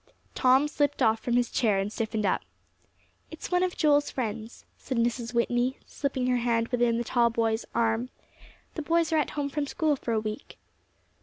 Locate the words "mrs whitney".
4.97-5.77